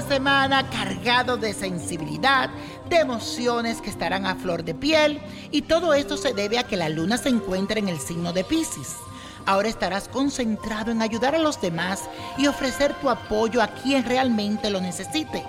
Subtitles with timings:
[0.00, 2.48] semana cargado de sensibilidad,
[2.88, 6.78] de emociones que estarán a flor de piel y todo esto se debe a que
[6.78, 8.96] la luna se encuentra en el signo de Pisces.
[9.44, 12.08] Ahora estarás concentrado en ayudar a los demás
[12.38, 15.44] y ofrecer tu apoyo a quien realmente lo necesite.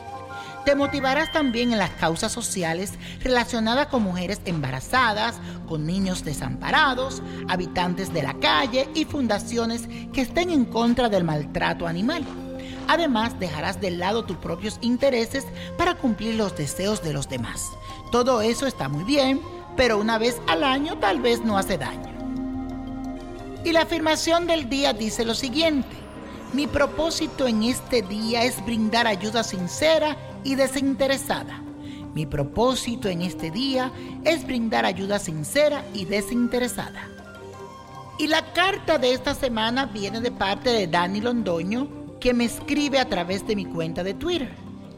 [0.66, 5.36] Te motivarás también en las causas sociales relacionadas con mujeres embarazadas,
[5.68, 11.88] con niños desamparados, habitantes de la calle y fundaciones que estén en contra del maltrato
[11.88, 12.43] animal.
[12.88, 15.46] Además, dejarás de lado tus propios intereses
[15.78, 17.72] para cumplir los deseos de los demás.
[18.12, 19.42] Todo eso está muy bien,
[19.76, 22.14] pero una vez al año tal vez no hace daño.
[23.64, 25.96] Y la afirmación del día dice lo siguiente.
[26.54, 31.64] Mi propósito en este día es brindar ayuda sincera y desinteresada.
[32.14, 33.92] Mi propósito en este día
[34.24, 37.10] es brindar ayuda sincera y desinteresada.
[38.20, 41.88] Y la carta de esta semana viene de parte de Dani Londoño,
[42.24, 44.50] que me escribe a través de mi cuenta de Twitter.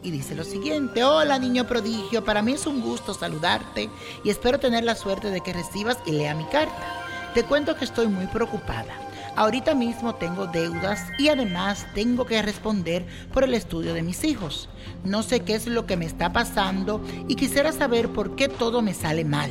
[0.04, 3.90] Y dice lo siguiente, hola niño prodigio, para mí es un gusto saludarte
[4.24, 7.02] y espero tener la suerte de que recibas y lea mi carta.
[7.34, 8.94] Te cuento que estoy muy preocupada.
[9.36, 14.70] Ahorita mismo tengo deudas y además tengo que responder por el estudio de mis hijos.
[15.04, 18.84] No sé qué es lo que me está pasando y quisiera saber por qué todo
[18.84, 19.50] me sale mal.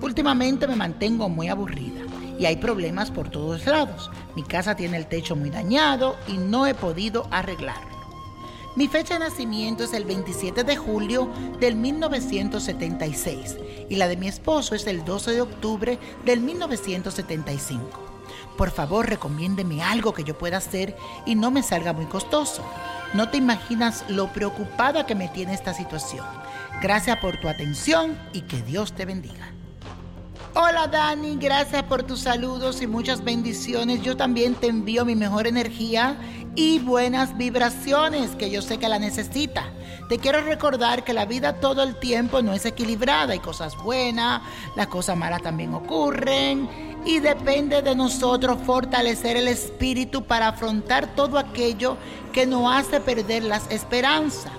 [0.00, 1.99] Últimamente me mantengo muy aburrida
[2.40, 4.10] y hay problemas por todos lados.
[4.34, 7.90] Mi casa tiene el techo muy dañado y no he podido arreglarlo.
[8.76, 11.28] Mi fecha de nacimiento es el 27 de julio
[11.60, 13.58] del 1976
[13.90, 18.00] y la de mi esposo es el 12 de octubre del 1975.
[18.56, 20.96] Por favor, recomiéndeme algo que yo pueda hacer
[21.26, 22.64] y no me salga muy costoso.
[23.12, 26.24] No te imaginas lo preocupada que me tiene esta situación.
[26.80, 29.59] Gracias por tu atención y que Dios te bendiga.
[30.52, 34.02] Hola Dani, gracias por tus saludos y muchas bendiciones.
[34.02, 36.18] Yo también te envío mi mejor energía
[36.56, 39.72] y buenas vibraciones que yo sé que la necesita.
[40.08, 43.32] Te quiero recordar que la vida todo el tiempo no es equilibrada.
[43.32, 44.42] Hay cosas buenas,
[44.74, 46.68] las cosas malas también ocurren.
[47.04, 51.96] Y depende de nosotros fortalecer el espíritu para afrontar todo aquello
[52.32, 54.52] que nos hace perder las esperanzas.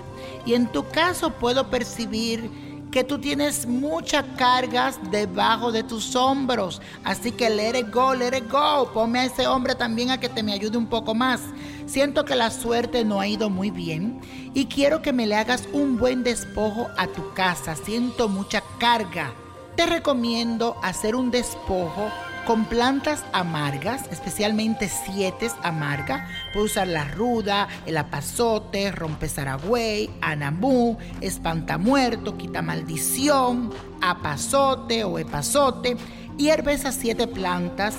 [0.46, 2.50] Y en tu caso puedo percibir
[2.92, 6.80] que tú tienes muchas cargas debajo de tus hombros.
[7.02, 8.92] Así que let it go, let it go.
[8.92, 11.40] Ponme a ese hombre también a que te me ayude un poco más.
[11.86, 14.20] Siento que la suerte no ha ido muy bien
[14.54, 17.74] y quiero que me le hagas un buen despojo a tu casa.
[17.74, 19.32] Siento mucha carga.
[19.74, 22.10] Te recomiendo hacer un despojo
[22.46, 26.26] con plantas amargas, especialmente siete amarga.
[26.52, 35.96] Puedes usar la ruda, el apazote, rompezaragüey, anamú, espantamuerto, quita maldición, apazote o epazote.
[36.36, 37.96] Hierve esas siete plantas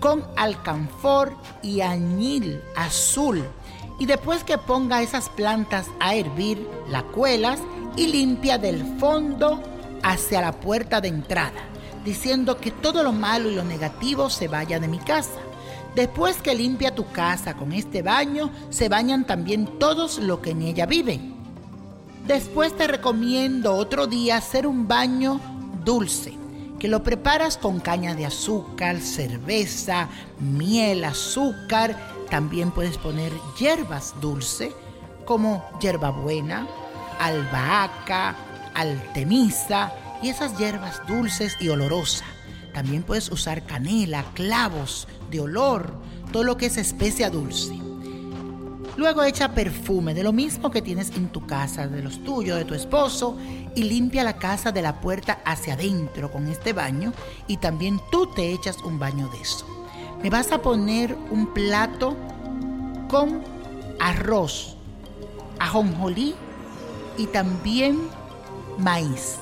[0.00, 3.44] con alcanfor y añil azul.
[3.98, 7.60] Y después que ponga esas plantas a hervir, la cuelas
[7.96, 9.62] y limpia del fondo
[10.02, 11.73] hacia la puerta de entrada
[12.04, 15.40] diciendo que todo lo malo y lo negativo se vaya de mi casa.
[15.94, 20.62] Después que limpia tu casa con este baño, se bañan también todos los que en
[20.62, 21.34] ella viven.
[22.26, 25.40] Después te recomiendo otro día hacer un baño
[25.84, 26.36] dulce,
[26.78, 30.08] que lo preparas con caña de azúcar, cerveza,
[30.40, 31.96] miel, azúcar.
[32.28, 34.74] También puedes poner hierbas dulces
[35.24, 36.66] como hierbabuena,
[37.20, 38.34] albahaca,
[38.74, 39.92] altemisa,
[40.24, 42.24] y esas hierbas dulces y olorosas.
[42.72, 46.00] También puedes usar canela, clavos de olor,
[46.32, 47.78] todo lo que es especia dulce.
[48.96, 52.64] Luego echa perfume de lo mismo que tienes en tu casa, de los tuyos, de
[52.64, 53.36] tu esposo,
[53.74, 57.12] y limpia la casa de la puerta hacia adentro con este baño
[57.46, 59.66] y también tú te echas un baño de eso.
[60.22, 62.16] Me vas a poner un plato
[63.10, 63.42] con
[64.00, 64.76] arroz,
[65.58, 66.34] ajonjolí
[67.18, 67.98] y también
[68.78, 69.38] maíz.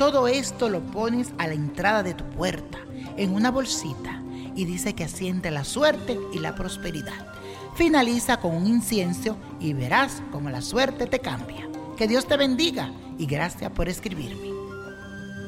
[0.00, 2.78] Todo esto lo pones a la entrada de tu puerta,
[3.18, 4.22] en una bolsita,
[4.54, 7.34] y dice que asiente la suerte y la prosperidad.
[7.74, 11.68] Finaliza con un incienso y verás cómo la suerte te cambia.
[11.98, 14.48] Que Dios te bendiga y gracias por escribirme.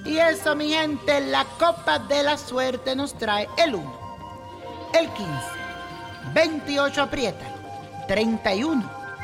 [0.05, 4.01] Y eso, mi gente, la copa de la suerte nos trae el 1,
[5.01, 5.33] el 15,
[6.35, 7.47] 28, aprieta,
[8.07, 9.02] 31,